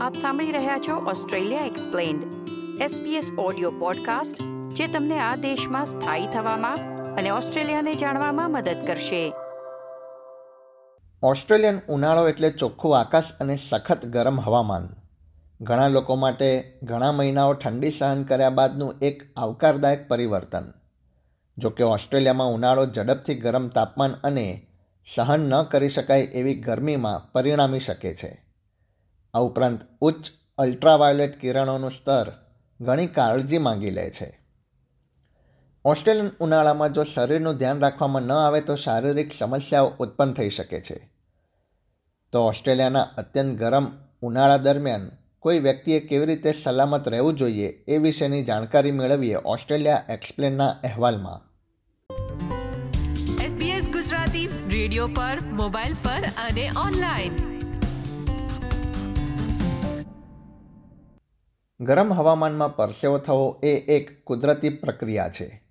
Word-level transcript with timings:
આપ 0.00 0.14
સાંભળી 0.14 0.52
રહ્યા 0.52 0.78
છો 0.78 0.96
Australia 0.96 1.60
explained 1.60 2.48
SBS 2.80 3.34
audio 3.38 3.70
podcast 3.70 4.36
જે 4.74 4.86
તમને 4.86 5.18
આ 5.18 5.36
દેશમાં 5.36 5.86
સ્થાયી 5.86 6.26
થવામાં 6.26 6.76
અને 7.14 7.30
ઓસ્ટ્રેલિયાને 7.30 7.94
જાણવામાં 7.94 8.50
મદદ 8.50 8.76
કરશે. 8.86 9.32
ઓસ્ટ્રેલિયન 11.22 11.80
ઉનાળો 11.88 12.28
એટલે 12.28 12.50
ચોખ્ખું 12.50 13.00
આકાશ 13.00 13.24
અને 13.40 13.56
સખત 13.56 14.06
ગરમ 14.06 14.40
હવામાન. 14.40 14.88
ઘણા 15.60 15.88
લોકો 15.88 16.16
માટે 16.16 16.78
ઘણા 16.82 17.12
મહિનાઓ 17.12 17.52
ઠંડી 17.52 17.90
સહન 17.90 18.22
કર્યા 18.22 18.50
બાદનું 18.50 18.94
એક 19.02 19.22
આવકારદાયક 19.36 20.08
પરિવર્તન. 20.08 20.72
જોકે 21.58 21.82
ઓસ્ટ્રેલિયામાં 21.82 22.48
ઉનાળો 22.48 22.86
ઝડપથી 22.86 23.34
ગરમ 23.34 23.68
તાપમાન 23.68 24.12
અને 24.24 24.66
સહન 25.14 25.40
ન 25.40 25.62
કરી 25.62 25.88
શકાય 25.88 26.20
એવી 26.20 26.54
ગરમીમાં 26.54 27.32
પરિણામી 27.32 27.80
શકે 27.80 28.14
છે. 28.14 28.49
આ 29.34 29.38
ઉપરાંત 29.38 29.80
ઉચ્ચ 30.00 30.30
અલ્ટ્રાવાયોલેટ 30.58 31.40
કિરણોનું 31.40 31.90
સ્તર 31.90 32.32
ઘણી 32.80 33.06
કાળજી 33.06 33.58
માંગી 33.58 33.90
લે 33.90 34.10
છે. 34.10 34.40
ઓસ્ટ્રેલિયન 35.84 36.30
ઉનાળામાં 36.40 36.92
જો 36.92 37.02
શરીરનું 37.02 37.56
ધ્યાન 37.56 37.80
રાખવામાં 37.80 38.22
ન 38.22 38.32
આવે 38.32 38.60
તો 38.60 38.76
શારીરિક 38.76 39.32
સમસ્યાઓ 39.32 39.92
ઉત્પન્ન 39.98 40.32
થઈ 40.32 40.50
શકે 40.50 40.80
છે. 40.80 41.10
તો 42.32 42.40
ઓસ્ટ્રેલિયાના 42.40 43.02
અત્યંત 43.02 43.58
ગરમ 43.58 43.92
ઉનાળા 44.22 44.56
દરમિયાન 44.56 45.10
કોઈ 45.38 45.58
વ્યક્તિએ 45.58 46.00
કેવી 46.00 46.26
રીતે 46.26 46.52
સલામત 46.52 47.08
રહેવું 47.08 47.34
જોઈએ 47.34 47.66
એ 47.66 47.98
વિશેની 47.98 48.44
જાણકારી 48.44 48.92
મેળવીએ 48.92 49.34
ઓસ્ટ્રેલિયા 49.34 50.04
એક્સપ્લેનના 50.08 50.68
અહેવાલમાં. 50.68 51.50
ગુજરાતી 53.92 54.46
રેડિયો 54.46 55.06
પર, 55.06 55.38
મોબાઈલ 55.52 55.92
પર 55.92 56.24
અને 56.26 56.70
ઓનલાઈન. 56.86 57.59
ગરમ 61.80 62.12
હવામાનમાં 62.12 62.76
પરસેવો 62.76 63.18
થવો 63.18 63.60
એ 63.62 63.76
એક 63.76 64.24
કુદરતી 64.24 64.68
પ્રક્રિયા 64.68 65.28
છે. 65.28 65.62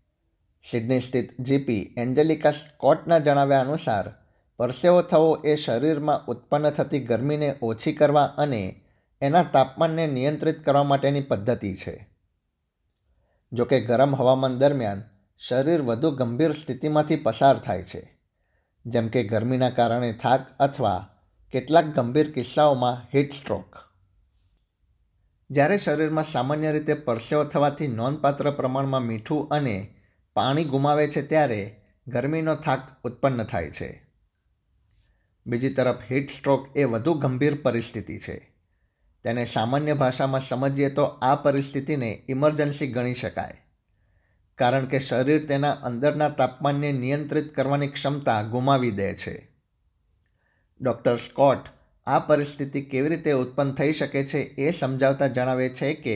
સિડની 0.71 0.99
સ્થિત 0.99 1.41
જીપી 1.41 1.93
એન્જેલિકા 1.97 2.51
સ્કોટના 2.51 3.19
જણાવ્યા 3.19 3.61
અનુસાર, 3.61 4.11
પરસેવો 4.57 5.01
થવો 5.01 5.35
એ 5.45 5.55
શરીરમાં 5.55 6.25
ઉત્પન્ન 6.25 6.69
થતી 6.69 6.99
ગરમીને 6.99 7.55
ઓછી 7.61 7.93
કરવા 7.93 8.23
અને 8.23 8.81
એના 9.21 9.43
તાપમાનને 9.43 10.07
નિયંત્રિત 10.07 10.65
કરવા 10.65 10.83
માટેની 10.83 11.21
પદ્ધતિ 11.21 11.75
છે. 11.75 12.09
જોકે 13.53 13.81
ગરમ 13.81 14.15
હવામાન 14.15 14.57
દરમિયાન, 14.57 15.03
શરીર 15.37 15.81
વધુ 15.81 16.11
ગંભીર 16.11 16.53
સ્થિતિમાંથી 16.53 17.15
પસાર 17.15 17.59
થાય 17.59 17.83
છે. 17.83 18.17
જેમ 18.85 19.07
કે 19.07 19.23
ગરમીના 19.23 19.69
કારણે 19.69 20.13
થાક 20.13 20.45
અથવા 20.59 21.09
કેટલાક 21.51 21.85
ગંભીર 21.85 22.31
કિસ્સાઓમાં 22.31 23.17
હીટ 23.17 23.33
સ્ટ્રોક 23.33 23.88
જ્યારે 25.49 25.77
શરીરમાં 25.77 26.23
સામાન્ય 26.23 26.71
રીતે 26.71 26.93
પરસેવો 26.93 27.43
થવાથી 27.43 27.87
નોંધપાત્ર 27.87 28.51
પ્રમાણમાં 28.51 29.01
મીઠું 29.01 29.47
અને 29.47 29.95
પાણી 30.33 30.63
ગુમાવે 30.63 31.07
છે 31.07 31.21
ત્યારે 31.21 31.81
ગરમીનો 32.07 32.55
થાક 32.55 32.97
ઉત્પન્ન 33.03 33.43
થાય 33.43 33.71
છે. 33.71 34.07
બીજી 35.47 35.69
તરફ 35.69 36.11
હીટ 36.11 36.29
સ્ટ્રોક 36.29 36.77
એ 36.77 36.83
વધુ 36.83 37.13
ગંભીર 37.13 37.61
પરિસ્થિતિ 37.61 38.19
છે. 38.19 38.55
તેને 39.23 39.45
સામાન્ય 39.45 39.93
ભાષામાં 39.93 40.41
સમજીએ 40.41 40.89
તો 40.89 41.03
આ 41.03 41.35
પરિસ્થિતિને 41.35 42.25
ઇમરજન્સી 42.29 42.87
ગણી 42.87 43.13
શકાય. 43.13 43.65
કારણ 44.57 44.85
કે 44.85 44.99
શરીર 44.99 45.45
તેના 45.45 45.71
અંદરના 45.71 46.29
તાપમાનને 46.29 46.91
નિયંત્રિત 46.91 47.55
કરવાની 47.55 47.87
ક્ષમતા 47.87 48.43
ગુમાવી 48.43 48.91
દે 48.91 49.15
છે. 49.15 49.51
ડૉક્ટર 50.81 51.17
સ્કોટ 51.17 51.78
આ 52.07 52.19
પરિસ્થિતિ 52.19 52.81
કેવી 52.81 53.09
રીતે 53.09 53.31
ઉત્પન્ન 53.31 53.71
થઈ 53.71 53.93
શકે 53.93 54.23
છે 54.23 54.39
એ 54.57 54.71
સમજાવતા 54.71 55.27
જણાવે 55.27 55.69
છે 55.69 55.93
કે 55.93 56.15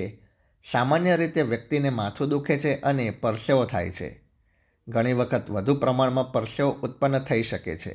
સામાન્ય 0.66 1.16
રીતે 1.16 1.42
વ્યક્તિને 1.42 1.89
માથું 1.89 2.30
દુખે 2.30 2.58
છે 2.58 2.73
અને 2.82 3.05
પરસેવો 3.21 3.66
થાય 3.66 3.92
છે 3.92 4.10
ઘણી 4.88 5.14
વખત 5.14 5.52
વધુ 5.52 5.76
પ્રમાણમાં 5.76 6.32
પરસેવો 6.32 6.72
ઉત્પન્ન 6.82 7.20
થઈ 7.20 7.43
શકે 7.43 7.76
છે 7.77 7.93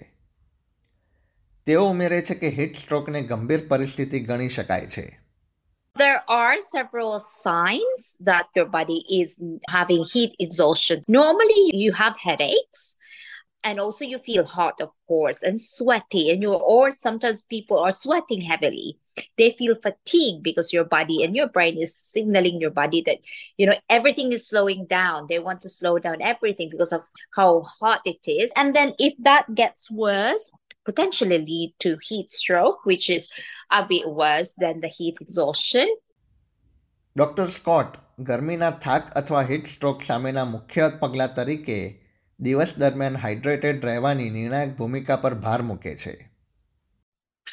તેઓ 1.66 1.86
ઉમેરે 1.90 2.20
છે 2.22 2.34
કે 2.34 2.50
હીટ 2.50 2.76
સ્ટ્રોકને 2.76 3.22
ગંભીર 3.22 3.64
પરિસ્થિતિ 3.68 4.20
ગણી 4.20 4.48
શકાય 4.48 4.86
છે 4.86 5.06
There 5.96 6.22
are 6.28 6.60
several 6.60 7.18
signs 7.18 8.16
that 8.20 8.46
your 8.56 8.66
body 8.66 8.98
is 9.10 9.42
having 9.68 10.04
heat 10.04 10.36
exhaustion. 10.38 11.02
Normally, 11.08 11.64
you 11.74 11.92
have 11.92 12.16
headaches. 12.16 12.96
and 13.63 13.79
also 13.79 14.05
you 14.05 14.19
feel 14.19 14.45
hot 14.45 14.81
of 14.81 14.89
course 15.07 15.41
and 15.41 15.59
sweaty 15.59 16.29
and 16.29 16.41
you 16.41 16.53
or 16.53 16.91
sometimes 16.91 17.41
people 17.43 17.79
are 17.79 17.91
sweating 17.91 18.41
heavily 18.41 18.97
they 19.37 19.51
feel 19.51 19.75
fatigued 19.75 20.43
because 20.43 20.73
your 20.73 20.83
body 20.83 21.23
and 21.23 21.35
your 21.35 21.47
brain 21.47 21.77
is 21.77 21.95
signaling 21.95 22.59
your 22.59 22.71
body 22.71 23.01
that 23.05 23.17
you 23.57 23.65
know 23.65 23.75
everything 23.89 24.33
is 24.33 24.47
slowing 24.47 24.85
down 24.85 25.25
they 25.29 25.39
want 25.39 25.61
to 25.61 25.69
slow 25.69 25.97
down 25.99 26.21
everything 26.21 26.69
because 26.69 26.91
of 26.91 27.01
how 27.35 27.61
hot 27.61 28.01
it 28.05 28.27
is 28.27 28.51
and 28.55 28.75
then 28.75 28.93
if 28.99 29.13
that 29.19 29.53
gets 29.55 29.89
worse 29.89 30.51
potentially 30.85 31.37
lead 31.37 31.73
to 31.79 31.97
heat 32.01 32.29
stroke 32.29 32.85
which 32.85 33.09
is 33.09 33.29
a 33.71 33.85
bit 33.85 34.07
worse 34.09 34.55
than 34.55 34.81
the 34.81 34.87
heat 34.87 35.15
exhaustion 35.21 35.87
doctor 37.15 37.49
Scott 37.49 37.97
ગરમીના 38.27 38.69
થાક 38.83 39.03
અથવા 39.19 39.41
heat 39.49 39.65
stroke 39.65 39.99
સામેના 40.01 40.45
મુખ્ય 40.53 40.85
પગલાં 41.01 41.27
તરીકે 41.35 41.79
દિવસ 42.39 42.75
દરમિયાન 42.77 43.17
hydrated 43.23 43.85
રહેવાની 43.85 44.29
નિર્ણાયક 44.37 44.77
ભૂમિકા 44.77 45.15
પર 45.25 45.35
ભાર 45.47 45.61
મૂકે 45.71 45.95
છે 46.03 46.13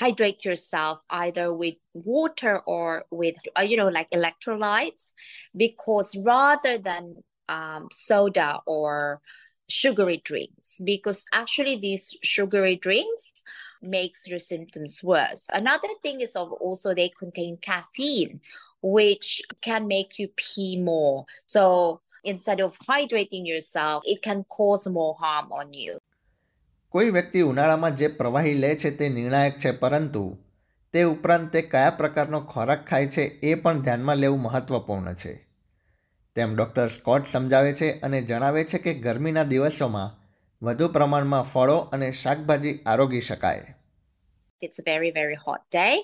hydrate 0.01 0.45
yourself 0.45 0.99
either 1.11 1.53
with 1.53 1.79
water 1.93 2.53
or 2.75 3.05
with 3.11 3.39
uh, 3.59 3.63
you 3.71 3.77
know 3.77 3.89
like 3.89 4.11
electrolytes 4.11 5.13
because 5.57 6.17
rather 6.29 6.79
than 6.79 7.05
um, 7.49 7.89
soda 7.91 8.61
or 8.67 9.21
sugary 9.69 10.21
drinks 10.25 10.81
because 10.85 11.25
actually 11.33 11.77
these 11.87 12.17
sugary 12.23 12.77
drinks 12.77 13.43
makes 13.83 14.27
your 14.27 14.39
symptoms 14.39 15.03
worse 15.03 15.47
another 15.53 15.89
thing 16.03 16.21
is 16.21 16.37
also 16.37 16.95
they 16.95 17.09
contain 17.09 17.57
caffeine 17.57 18.41
which 18.83 19.43
can 19.61 19.87
make 19.87 20.19
you 20.19 20.29
pee 20.29 20.77
more 20.77 21.25
so 21.47 22.01
instead 22.26 22.60
of 22.60 22.78
hydrating 22.90 23.46
yourself, 23.46 24.04
it 24.06 24.22
can 24.22 24.44
cause 24.50 24.90
more 24.90 25.16
harm 25.20 25.48
on 25.52 25.74
you. 25.74 25.96
કોઈ 26.94 27.10
વ્યક્તિ 27.10 27.42
ઉનાળામાં 27.42 27.96
જે 27.96 28.08
પ્રવાહી 28.20 28.54
લે 28.54 28.76
છે 28.76 28.92
તે 28.92 29.10
નિર્ણાયક 29.10 29.56
છે 29.58 29.72
પરંતુ 29.82 30.26
તે 30.94 31.02
ઉપરાંત 31.04 31.50
તે 31.52 31.62
કયા 31.72 31.96
પ્રકારનો 31.98 32.40
ખોરાક 32.52 32.86
ખાય 32.88 33.10
છે 33.10 33.24
એ 33.44 33.56
પણ 33.56 33.82
ધ્યાનમાં 33.82 34.18
લેવું 34.18 34.42
મહત્વપૂર્ણ 34.42 35.18
છે 35.24 35.34
તેમ 36.36 36.54
ડૉક્ટર 36.56 36.88
સ્કોટ 36.90 37.26
સમજાવે 37.26 37.74
છે 37.74 37.90
અને 38.00 38.20
જણાવે 38.22 38.62
છે 38.66 38.78
કે 38.78 38.94
ગરમીના 39.06 39.44
દિવસોમાં 39.44 40.16
વધુ 40.62 40.88
પ્રમાણમાં 40.88 41.50
ફળો 41.52 41.78
અને 41.94 42.08
શાકભાજી 42.22 42.76
આરોગી 42.86 43.22
શકાય 43.22 43.76
It's 44.62 44.80
a 44.80 44.86
very 44.86 45.12
very 45.12 45.38
hot 45.46 45.64
day. 45.72 45.96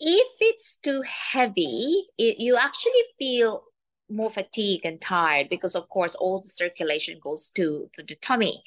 If 0.00 0.30
it's 0.40 0.70
too 0.76 1.00
heavy, 1.32 1.74
it, 2.18 2.34
you 2.38 2.54
actually 2.56 3.04
feel 3.18 3.52
more 4.08 4.30
fatigued 4.30 4.84
and 4.84 5.00
tired 5.00 5.48
because 5.48 5.74
of 5.74 5.88
course 5.88 6.14
all 6.14 6.40
the 6.40 6.48
circulation 6.48 7.18
goes 7.22 7.48
to, 7.50 7.88
to 7.94 8.02
the 8.02 8.16
tummy. 8.16 8.62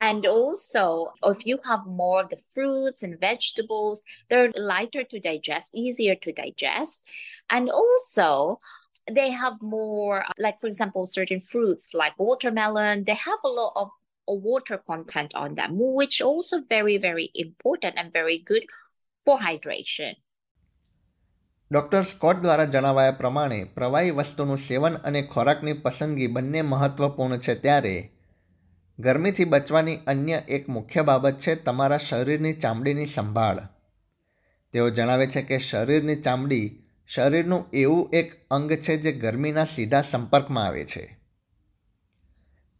And 0.00 0.26
also 0.26 1.12
if 1.22 1.46
you 1.46 1.58
have 1.64 1.86
more 1.86 2.22
of 2.22 2.28
the 2.28 2.40
fruits 2.52 3.02
and 3.02 3.20
vegetables 3.20 4.02
they're 4.28 4.52
lighter 4.56 5.04
to 5.04 5.20
digest 5.20 5.74
easier 5.74 6.14
to 6.16 6.32
digest. 6.32 7.04
And 7.50 7.70
also 7.70 8.60
they 9.10 9.30
have 9.30 9.54
more 9.60 10.24
like 10.38 10.60
for 10.60 10.66
example 10.66 11.06
certain 11.06 11.40
fruits 11.40 11.92
like 11.94 12.18
watermelon 12.18 13.04
they 13.04 13.14
have 13.14 13.38
a 13.44 13.48
lot 13.48 13.72
of 13.74 13.88
water 14.28 14.78
content 14.78 15.34
on 15.34 15.56
them 15.56 15.72
which 15.74 16.22
also 16.22 16.60
very 16.68 16.96
very 16.98 17.30
important 17.34 17.94
and 17.98 18.12
very 18.12 18.38
good 18.38 18.64
for 19.24 19.38
hydration 19.38 20.14
doctor 21.72 22.02
Scott 22.02 22.36
દ્વારા 22.36 22.64
જણાવાયા 22.64 23.10
પ્રમાણે 23.10 23.64
પ્રવાહી 23.64 24.10
વસ્તુનું 24.10 24.58
સેવન 24.58 24.94
અને 24.94 25.22
ખોરાકની 25.22 25.72
પસંદગી 25.72 26.26
બંને 26.26 26.62
મહત્ત્વપૂર્ણ 26.62 27.38
છે 27.38 27.54
ત્યારે 27.54 28.10
ગરમીથી 28.98 29.44
બચવાની 29.44 29.96
અન્ય 30.06 30.34
એક 30.34 30.68
મુખ્ય 30.68 31.02
બાબત 31.02 31.38
છે 31.38 31.54
તમારા 31.54 31.96
શરીરની 31.96 32.52
ચામડીની 32.52 33.06
સંભાળ. 33.06 33.56
તેઓ 34.72 34.90
જણાવે 34.90 35.26
છે 35.26 35.42
કે 35.42 35.58
શરીરની 35.58 36.16
ચામડી 36.16 36.82
શરીરનું 37.08 37.70
એવું 37.72 38.10
એક 38.12 38.46
અંગ 38.50 38.72
છે 38.72 38.96
જે 38.96 39.12
ગરમીના 39.12 39.64
સીધા 39.64 40.00
સંપર્કમાં 40.00 40.64
આવે 40.64 40.84
છે. 40.84 41.18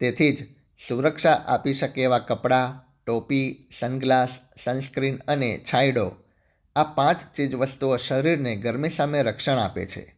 તેથી 0.01 0.33
જ 0.33 0.39
સુરક્ષા 0.89 1.33
આપી 1.33 1.75
શકે 1.75 2.03
એવા 2.03 2.19
કપડાં, 2.19 2.95
ટોપી, 3.07 3.69
સનગ્લાસ, 3.79 4.39
સનસ્ક્રીન 4.65 5.17
અને 5.29 5.65
છાંયડો 5.73 6.22
આ 6.77 6.83
પાંચ 6.83 7.21
ચીજવસ્તુઓ 7.37 7.97
શરીરને 7.97 8.57
ગરમી 8.57 8.89
સામે 8.89 9.23
રક્ષણ 9.23 9.59
આપે 9.59 9.87
છે. 9.87 10.17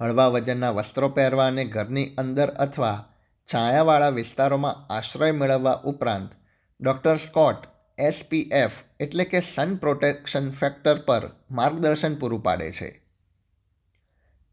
હળવા 0.00 0.28
વજનના 0.28 0.70
વસ્ત્રો 0.70 1.08
પહેરવા 1.08 1.46
અને 1.46 1.64
ઘરની 1.64 2.14
અંદર 2.18 2.48
અથવા 2.48 3.14
છાયાવાળા 3.54 4.08
વિસ્તારોમાં 4.08 4.92
આશ્રય 4.92 5.32
મેળવવા 5.32 5.82
ઉપરાંત 5.84 6.30
ડૉક્ટર 6.80 7.16
સ્કોટ, 7.16 7.56
એસપીએફ 7.98 8.72
એટલે 9.00 9.24
કે 9.24 9.40
સન 9.40 9.76
પ્રોટેક્શન 9.76 10.50
ફેક્ટર 10.50 10.98
પર 10.98 11.30
માર્ગદર્શન 11.50 12.14
પૂરું 12.14 12.42
પાડે 12.42 12.72
છે. 12.72 13.04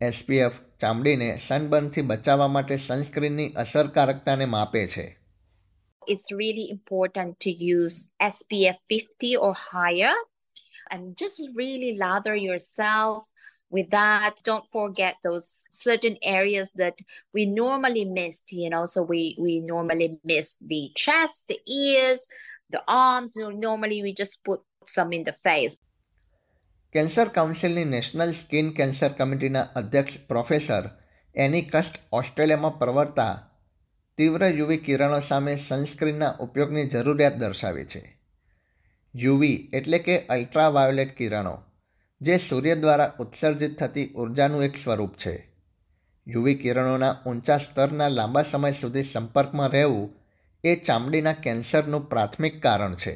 એસપીએફ 0.02 0.52
ચામડીને 0.80 1.38
સનબર્નથી 1.48 2.02
બચાવવા 2.02 2.48
માટે 2.48 2.78
સનસ્ક્રીનની 2.78 3.54
અસરકારકતાને 3.54 4.46
માપે 4.46 4.88
છે. 4.88 5.18
It's 6.08 6.32
really 6.34 6.70
important 6.70 7.36
to 7.40 7.50
use 7.50 8.12
SPF 8.22 8.76
50 8.90 9.36
or 9.38 9.54
higher 9.74 10.16
and 10.92 11.18
just 11.18 11.42
really 11.56 11.98
lather 11.98 12.36
yourself 12.36 13.32
with 13.70 13.90
that 13.90 14.34
don't 14.44 14.68
forget 14.68 15.16
those 15.24 15.66
certain 15.72 16.16
areas 16.22 16.72
that 16.72 16.98
we 17.34 17.46
normally 17.46 18.06
missed 18.06 18.52
you 18.52 18.70
know 18.70 18.86
so 18.86 19.02
we 19.02 19.36
we 19.40 19.62
normally 19.62 20.18
miss 20.24 20.58
the 20.58 20.92
chest 20.96 21.48
the 21.48 21.60
ears 21.68 22.28
the 22.70 22.84
arms 22.88 23.36
you 23.36 23.44
know, 23.44 23.58
normally 23.70 24.02
we 24.02 24.14
just 24.14 24.44
put 24.44 24.62
some 24.86 25.12
in 25.14 25.24
the 25.24 25.34
face 25.34 25.78
cancer 26.92 27.30
કાઉન્સિલની 27.30 27.84
national 27.86 28.32
skin 28.32 28.70
cancer 28.72 29.14
કમિટીના 29.14 29.60
અધ્યક્ષ 29.60 30.20
professor 30.28 30.90
એની 31.36 31.62
કસ્ટ 31.62 32.00
ઓસ્ટ્રેલિયામાં 32.12 32.80
પ્રવર્તા 32.80 33.52
તીવ્ર 34.18 34.44
UV 34.48 34.78
કિરણો 34.78 35.20
સામે 35.20 35.56
સનસ્ક્રીનના 35.56 36.38
ઉપયોગની 36.40 36.86
જરૂરિયાત 36.86 37.34
દર્શાવે 37.34 37.86
છે 37.86 38.15
યુવી 39.16 39.58
એટલે 39.74 40.00
કે 40.00 40.16
અલ્ટ્રાવાયોલેટ 40.30 41.12
કિરણો 41.18 41.54
જે 42.22 42.38
સૂર્ય 42.38 42.76
દ્વારા 42.76 43.14
ઉત્સર્જિત 43.20 43.78
થતી 43.80 44.12
ઉર્જાનું 44.16 44.66
એક 44.68 44.76
સ્વરૂપ 44.78 45.14
છે 45.18 45.34
યુવી 46.28 46.56
કિરણોના 46.56 47.14
ઊંચા 47.26 47.58
સ્તરના 47.58 48.10
લાંબા 48.10 48.44
સમય 48.44 48.72
સુધી 48.72 49.04
સંપર્કમાં 49.04 49.72
રહેવું 49.72 50.10
એ 50.64 50.76
ચામડીના 50.88 51.34
કેન્સરનું 51.46 52.10
પ્રાથમિક 52.10 52.60
કારણ 52.62 52.96
છે 52.96 53.16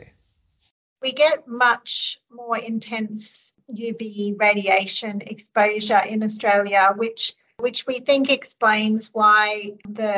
We 1.04 1.12
get 1.14 1.40
much 1.48 1.92
more 2.32 2.60
intense 2.72 3.54
UV 3.88 4.02
radiation 4.40 5.22
exposure 5.34 6.04
in 6.14 6.24
Australia, 6.24 6.84
which 6.98 7.24
which 7.60 7.80
we 7.88 7.96
think 8.00 8.26
explains 8.32 9.12
why 9.14 9.46
the 10.02 10.18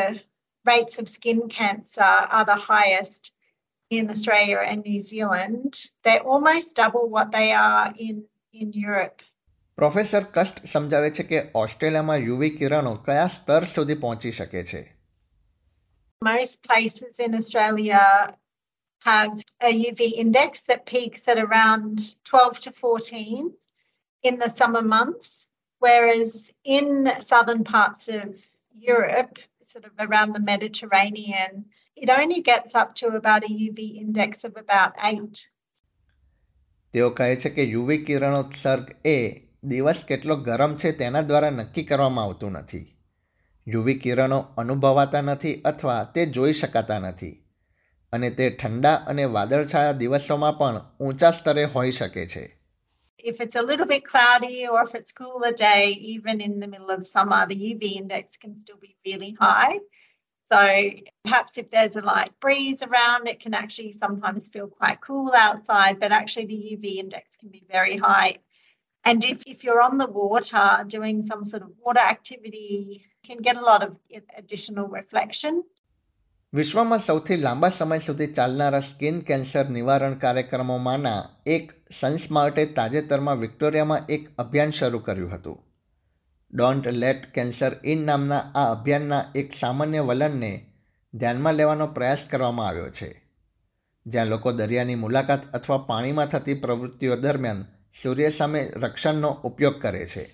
rates 0.65 0.95
of 0.99 1.09
skin 1.09 1.41
cancer 1.49 2.13
are 2.37 2.45
the 2.45 2.61
highest 2.71 3.23
in 3.90 4.10
Australia 4.10 4.58
and 4.70 4.84
New 4.84 5.00
Zealand. 5.00 5.90
They're 6.02 6.26
almost 6.32 6.76
double 6.76 7.08
what 7.08 7.30
they 7.32 7.52
are 7.52 7.94
in 7.98 8.16
in 8.54 8.72
Europe. 8.72 9.22
Professor 9.78 10.22
Kust 10.24 10.66
સમજાવે 10.66 11.10
છે 11.10 11.22
કે 11.22 11.38
ઓસ્ટ્રેલિયામાં 11.54 12.16
UV 12.16 12.50
કિરણો 12.50 12.94
કયા 13.06 13.26
સ્તર 13.26 13.64
સુધી 13.64 13.94
પહોંચી 13.94 14.30
શકે 14.30 14.62
છે 14.64 14.80
Most 16.22 16.56
places 16.68 17.14
in 17.24 17.34
Australia 17.40 18.02
have 19.10 19.32
a 19.60 19.72
UV 19.88 20.00
index 20.24 20.62
that 20.68 20.86
peaks 20.92 21.28
at 21.28 21.38
around 21.38 21.98
12 22.24 22.60
to 22.60 22.70
14 22.70 23.52
in 24.22 24.38
the 24.38 24.48
summer 24.48 24.82
months, 24.82 25.48
whereas 25.78 26.30
in 26.64 26.86
southern 27.20 27.62
parts 27.64 28.08
of 28.08 28.26
Europe, 28.72 29.38
sort 29.71 29.85
of 29.85 30.09
around 30.09 30.33
the 30.33 30.43
Mediterranean, 30.43 31.63
it 31.97 32.09
only 32.09 32.39
gets 32.39 32.71
up 32.75 32.89
to 33.01 33.15
about 33.15 33.43
a 33.43 33.53
UV 33.53 33.79
index 34.03 34.29
of 34.29 34.51
about 34.51 35.13
eight. 35.13 35.51
તેઓ 36.93 37.09
કહે 37.09 37.35
છે 37.35 37.49
કે 37.49 37.63
UV 37.63 37.97
કિરણોત્સર્ગ 37.97 39.07
એ 39.07 39.47
દિવસ 39.63 40.03
કેટલો 40.07 40.35
ગરમ 40.35 40.75
છે 40.75 40.91
તેના 40.91 41.21
દ્વારા 41.21 41.49
નક્કી 41.49 41.83
કરવામાં 41.83 42.25
આવતું 42.25 42.51
નથી. 42.51 42.97
યુવી 43.67 43.99
કિરણો 43.99 44.37
અનુભવાતા 44.37 45.21
નથી 45.21 45.61
અથવા 45.61 46.03
તે 46.03 46.25
જોઈ 46.25 46.53
શકાતા 46.53 46.99
નથી. 46.99 47.43
અને 48.13 48.29
તે 48.29 48.49
ઠંડા 48.49 48.95
અને 48.95 49.23
વાદળછાયા 49.23 49.91
દિવસોમાં 49.91 50.57
પણ 50.57 50.81
ઊંચા 50.99 51.31
સ્તરે 51.31 51.63
હોઈ 51.63 51.91
શકે 51.91 52.27
છે. 52.27 52.60
If 53.23 53.41
it's 53.41 53.55
a 53.55 53.61
little 53.61 53.85
bit 53.85 54.03
cloudy 54.03 54.67
or 54.67 54.81
if 54.83 54.95
it's 54.95 55.11
cooler 55.11 55.51
day, 55.51 55.97
even 55.99 56.41
in 56.41 56.59
the 56.59 56.67
middle 56.67 56.89
of 56.89 57.05
summer, 57.05 57.45
the 57.45 57.55
UV 57.55 57.95
index 57.95 58.37
can 58.37 58.59
still 58.59 58.77
be 58.77 58.95
really 59.05 59.35
high. 59.39 59.79
So 60.45 60.89
perhaps 61.23 61.57
if 61.57 61.69
there's 61.71 61.95
a 61.95 62.01
light 62.01 62.31
breeze 62.39 62.83
around, 62.83 63.27
it 63.27 63.39
can 63.39 63.53
actually 63.53 63.93
sometimes 63.93 64.49
feel 64.49 64.67
quite 64.67 64.99
cool 64.99 65.31
outside, 65.33 65.99
but 65.99 66.11
actually 66.11 66.45
the 66.45 66.77
UV 66.77 66.97
index 66.97 67.37
can 67.37 67.49
be 67.49 67.63
very 67.71 67.95
high. 67.95 68.37
And 69.05 69.23
if, 69.23 69.43
if 69.47 69.63
you're 69.63 69.81
on 69.81 69.97
the 69.97 70.09
water 70.09 70.83
doing 70.87 71.21
some 71.21 71.45
sort 71.45 71.63
of 71.63 71.71
water 71.83 72.01
activity, 72.01 73.05
can 73.25 73.37
get 73.37 73.55
a 73.55 73.61
lot 73.61 73.83
of 73.83 73.97
additional 74.37 74.87
reflection. 74.87 75.63
વિશ્વમાં 76.53 76.99
સૌથી 76.99 77.35
લાંબા 77.35 77.69
સમય 77.69 77.97
સુધી 77.97 78.27
ચાલનારા 78.27 78.79
skin 78.79 79.19
cancer 79.19 79.69
નિવારણ 79.69 80.13
કાર્યક્રમોમાંના 80.13 81.29
એક 81.45 81.71
સનસ્માર્ટે 81.99 82.65
તાજેતરમાં 82.65 83.37
વિક્ટોરિયામાં 83.37 84.05
એક 84.09 84.37
અભિયાન 84.37 84.71
શરૂ 84.71 84.99
કર્યું 84.99 85.31
હતું. 85.31 85.63
ડોન્ટ 86.53 86.87
લેટ 86.87 87.33
કેન્સર 87.33 87.71
ઇન 87.83 88.05
નામના 88.05 88.37
આ 88.37 88.71
અભિયાનના 88.71 89.25
એક 89.35 89.53
સામાન્ય 89.53 89.99
વલણને 89.99 90.65
ધ્યાનમાં 91.13 91.53
લેવાનો 91.53 91.87
પ્રયાસ 91.87 92.25
કરવામાં 92.29 92.67
આવ્યો 92.67 92.89
છે. 92.89 93.21
જ્યાં 94.05 94.27
લોકો 94.27 94.51
દરિયાની 94.51 94.95
મુલાકાત 94.95 95.51
અથવા 95.53 95.77
પાણીમાં 95.77 96.25
થતી 96.25 96.53
પ્રવૃત્તિઓ 96.53 97.15
દરમિયાન 97.15 97.65
સૂર્ય 98.03 98.29
સામે 98.29 98.71
રક્ષણનો 98.75 99.29
ઉપયોગ 99.29 99.81
કરે 99.81 100.05
છે. 100.05 100.29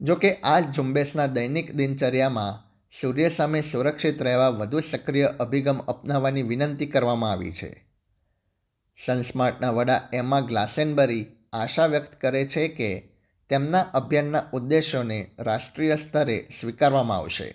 જોકે 0.00 0.34
આ 0.34 0.60
ઝુંબેશના 0.60 1.26
દૈનિક 1.26 1.74
દિનચર્યામાં 1.74 2.73
સૂર્ય 2.94 3.28
સામે 3.28 3.60
સુરક્ષિત 3.62 4.20
રહેવા 4.22 4.50
વધુ 4.58 4.80
સક્રિય 4.80 5.28
અભિગમ 5.38 5.78
અપનાવવાની 5.92 6.42
વિનંતી 6.42 6.86
કરવામાં 6.86 7.32
આવી 7.32 7.50
છે 7.52 7.70
સનસ્માર્ટના 8.98 9.70
વડા 9.70 9.96
એમા 10.12 10.40
ગ્લાસેનબરી 10.40 11.24
આશા 11.52 11.86
વ્યક્ત 11.86 12.12
કરે 12.20 12.42
છે 12.46 12.68
કે 12.68 12.90
તેમના 13.50 13.82
અભિયાનના 14.00 14.44
ઉદ્દેશોને 14.52 15.18
રાષ્ટ્રીય 15.38 15.96
સ્તરે 15.96 16.38
સ્વીકારવામાં 16.60 17.18
આવશે 17.18 17.50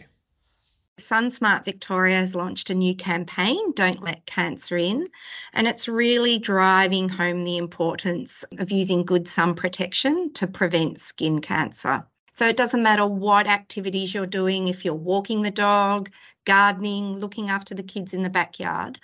SunSmart 1.00 1.64
Victoria 1.64 2.18
has 2.18 2.36
launched 2.36 2.70
a 2.70 2.76
new 2.76 2.96
campaign, 2.96 3.72
Don't 3.74 4.04
Let 4.04 4.26
Cancer 4.26 4.78
In, 4.78 5.08
and 5.54 5.68
it's 5.68 5.88
really 5.88 6.38
driving 6.52 7.08
home 7.10 7.44
the 7.44 7.58
importance 7.58 8.34
of 8.60 8.78
using 8.82 9.06
good 9.06 9.28
sun 9.30 9.56
protection 9.56 10.34
to 10.34 10.48
prevent 10.60 11.00
skin 11.00 11.40
cancer. 11.42 11.98
So 12.40 12.48
it 12.48 12.56
doesn't 12.56 12.84
matter 12.84 13.06
what 13.06 13.48
activities 13.48 14.14
you're 14.14 14.26
doing, 14.26 14.70
if 14.70 14.86
you're 14.86 14.94
walking 14.94 15.42
the 15.42 15.52
dog, 15.52 16.10
gardening, 16.46 17.20
looking 17.20 17.50
after 17.50 17.76
the 17.76 17.84
kids 17.84 18.14
in 18.14 18.24
the 18.24 18.30
backyard, 18.30 18.98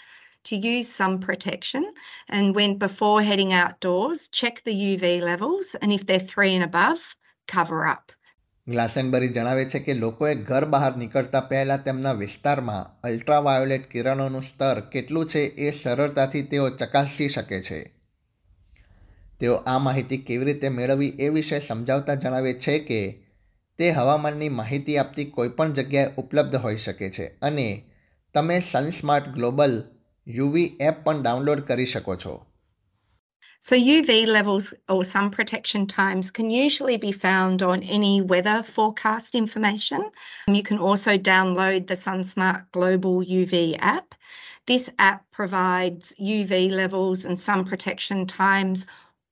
to 0.45 0.55
use 0.55 0.87
some 0.89 1.19
protection. 1.19 1.83
And 2.29 2.55
when 2.55 2.77
before 2.77 3.21
heading 3.21 3.51
outdoors, 3.51 4.29
check 4.29 4.63
the 4.63 4.71
UV 4.73 5.21
levels, 5.21 5.75
and 5.81 5.91
if 5.91 6.05
they're 6.05 6.17
three 6.17 6.53
and 6.55 6.63
above, 6.63 7.01
cover 7.47 7.85
up. 7.85 8.13
ગ્લાસેનબરી 8.67 9.27
જણાવે 9.29 9.65
છે 9.71 9.79
કે 9.79 9.93
લોકોએ 10.03 10.31
ઘર 10.47 10.65
બહાર 10.75 10.93
નીકળતા 11.01 11.41
પહેલાં 11.49 11.83
તેમના 11.87 12.13
વિસ્તારમાં 12.21 12.87
અલ્ટ્રાવાયોલેટ 13.09 13.91
કિરણોનું 13.91 14.47
સ્તર 14.47 14.81
કેટલું 14.95 15.27
છે 15.33 15.43
એ 15.67 15.75
સરળતાથી 15.81 16.45
તેઓ 16.53 16.69
ચકાસી 16.79 17.29
શકે 17.35 17.59
છે 17.67 17.83
તેઓ 19.39 19.59
આ 19.73 19.77
માહિતી 19.79 20.21
કેવી 20.27 20.49
રીતે 20.49 20.73
મેળવવી 20.79 21.13
એ 21.19 21.31
વિશે 21.37 21.59
સમજાવતા 21.59 22.19
જણાવે 22.23 22.57
છે 22.65 22.79
કે 22.89 23.03
તે 23.79 23.91
હવામાનની 23.91 24.49
માહિતી 24.57 24.97
આપતી 24.99 25.27
કોઈપણ 25.37 25.75
જગ્યાએ 25.77 26.11
ઉપલબ્ધ 26.21 26.65
હોઈ 26.65 26.81
શકે 26.83 27.09
છે 27.15 27.25
અને 27.49 27.69
તમે 28.35 28.59
સનસ્માર્ટ 28.61 29.31
ગ્લોબલ 29.37 29.73
યુવી 30.27 30.67
એપ 30.89 31.01
પણ 31.05 31.23
ડાઉનલોડ 31.23 31.63
કરી 31.69 31.93
શકો 31.93 32.15
છો 32.25 32.35
So, 33.67 33.75
UV 33.75 34.27
levels 34.27 34.65
or 34.87 35.03
sun 35.03 35.29
protection 35.31 35.87
times 35.87 36.29
can 36.29 36.51
usually 36.51 36.97
be 36.97 37.11
found 37.11 37.63
on 37.63 37.81
any 37.97 38.21
weather 38.21 38.57
forecast 38.63 39.33
information. 39.33 40.03
You 40.47 40.61
can 40.61 40.77
also 40.77 41.17
download 41.17 41.87
the 41.87 41.95
SunSmart 41.95 42.59
Global 42.71 43.23
UV 43.37 43.75
app. 43.79 44.13
This 44.67 44.89
app 44.99 45.23
provides 45.31 46.13
UV 46.19 46.71
levels 46.71 47.25
and 47.25 47.39
sun 47.39 47.65
protection 47.65 48.27
times 48.27 48.85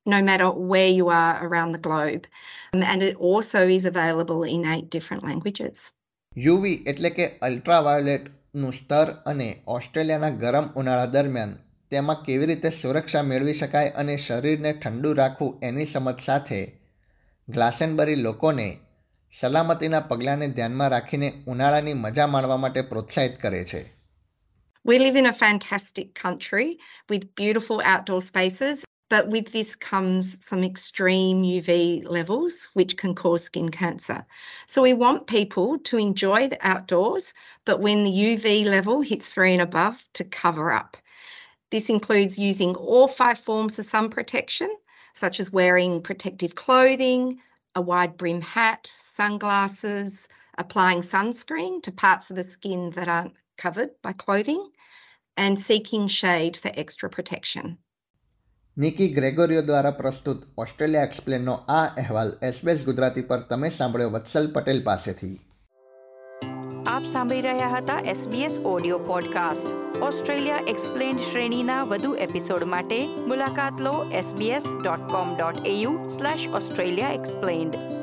no 0.05 0.21
matter 0.21 0.51
where 0.51 0.87
you 0.87 1.07
are 1.09 1.47
around 1.47 1.71
the 1.71 1.79
globe. 1.79 2.27
And 2.73 3.03
it 3.03 3.15
also 3.15 3.67
is 3.67 3.85
available 3.85 4.43
in 4.43 4.65
eight 4.65 4.89
different 4.89 5.23
languages. 5.23 5.91
UV 6.37 6.83
એટલે 6.87 7.09
કે 7.09 7.27
અલ્ટ્રાવાયોલેટનું 7.27 8.73
સ્તર 8.73 9.11
અને 9.25 9.63
ઓસ્ટ્રેલિયાના 9.67 10.29
ગરમ 10.29 10.69
ઉનાળા 10.75 11.05
દરમિયાન 11.05 11.55
તેમાં 11.89 12.23
કેવી 12.23 12.45
રીતે 12.45 12.69
સુરક્ષા 12.69 13.21
મેળવી 13.21 13.53
શકાય 13.53 13.89
અને 13.89 14.17
શરીરને 14.17 14.73
ઠંડુ 14.73 15.13
રાખવું 15.13 15.59
એની 15.63 15.85
સમજ 15.85 16.19
સાથે 16.19 16.79
ગ્લાસેનબરી 17.49 18.15
લોકોને 18.15 18.77
સલામતીના 19.39 19.99
પગલાંને 19.99 20.47
ધ્યાનમાં 20.47 20.89
રાખીને 20.89 21.33
ઉનાળાની 21.47 21.93
મજા 21.93 22.27
માણવા 22.27 22.57
માટે 22.57 22.81
પ્રોત્સાહિત 22.81 23.41
કરે 23.41 23.63
છે 23.63 24.03
We 24.87 24.99
live 24.99 25.15
in 25.15 25.25
a 25.25 25.33
fantastic 25.33 26.07
country 26.27 26.77
with 27.11 27.23
beautiful 27.35 27.81
outdoor 27.95 28.21
spaces, 28.21 28.83
but 29.13 29.27
with 29.27 29.51
this 29.51 29.75
comes 29.75 30.43
some 30.43 30.63
extreme 30.63 31.43
UV 31.43 32.09
levels 32.09 32.67
which 32.73 32.97
can 32.97 33.13
cause 33.13 33.43
skin 33.43 33.69
cancer. 33.69 34.25
So 34.65 34.81
we 34.81 34.93
want 34.93 35.27
people 35.27 35.77
to 35.77 35.99
enjoy 35.99 36.47
the 36.47 36.57
outdoors, 36.67 37.31
but 37.63 37.79
when 37.79 38.03
the 38.03 38.09
UV 38.09 38.65
level 38.65 39.01
hits 39.01 39.27
three 39.27 39.53
and 39.53 39.61
above, 39.61 40.03
to 40.13 40.23
cover 40.23 40.71
up. 40.71 40.97
This 41.69 41.91
includes 41.91 42.39
using 42.39 42.73
all 42.73 43.07
five 43.07 43.37
forms 43.37 43.77
of 43.77 43.85
sun 43.85 44.09
protection, 44.09 44.75
such 45.13 45.39
as 45.39 45.53
wearing 45.53 46.01
protective 46.01 46.55
clothing, 46.55 47.39
a 47.75 47.81
wide 47.81 48.17
brim 48.17 48.41
hat, 48.41 48.91
sunglasses, 48.99 50.27
applying 50.57 51.03
sunscreen 51.03 51.83
to 51.83 51.91
parts 51.91 52.31
of 52.31 52.35
the 52.35 52.43
skin 52.43 52.89
that 52.95 53.07
aren't 53.07 53.35
covered 53.59 53.91
by 54.01 54.13
clothing, 54.13 54.71
and 55.37 55.59
seeking 55.59 56.07
shade 56.07 56.57
for 56.57 56.71
extra 56.73 57.11
protection. 57.11 57.77
Niki 58.77 59.07
ગ્રેગોરિયો 59.07 59.61
દ્વારા 59.61 59.91
પ્રસ્તુત 59.91 60.43
Australia 60.57 61.03
એક્સપ્લેનનો 61.03 61.53
આ 61.53 61.85
અહેવાલ 61.85 62.31
SBS 62.41 62.85
Gujarati 62.85 63.21
પર 63.21 63.39
તમે 63.39 63.69
સાંભળ્યો 63.69 64.09
વત્સલ 64.09 64.51
પટેલ 64.51 64.83
પાસેથી. 64.83 65.41
આપ 66.87 67.05
સાંભળી 67.05 67.41
રહ્યા 67.41 67.69
હતા 67.69 67.99
SBS 67.99 68.57
audio 68.57 68.99
podcast. 68.99 69.97
Australia 70.01 70.59
explained 70.67 71.19
શ્રેણીના 71.19 71.83
વધુ 71.83 72.13
એપિસોડ 72.13 72.63
માટે 72.63 73.07
મુલાકાત 73.27 73.81
લો 73.81 74.05
sbs.com.au 74.19 76.09
સ્લેશ 76.09 76.47
ઓસ્ટ્રેલિયા 76.47 77.09
એક્સપ્લેન્ડ 77.09 78.02